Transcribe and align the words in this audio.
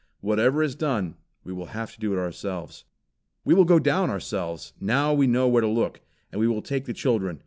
Whatever 0.21 0.63
is 0.63 0.73
done 0.73 1.13
we 1.43 1.53
will 1.53 1.67
have 1.67 1.91
to 1.93 1.99
do 1.99 2.17
ourselves." 2.17 2.85
"We 3.45 3.53
will 3.53 3.65
go 3.65 3.77
down 3.77 4.09
ourselves, 4.09 4.73
now 4.79 5.13
we 5.13 5.27
know 5.27 5.47
where 5.47 5.61
to 5.61 5.67
look, 5.67 6.01
and 6.31 6.41
we 6.41 6.47
will 6.47 6.63
take 6.63 6.85
the 6.85 6.93
children. 6.93 7.39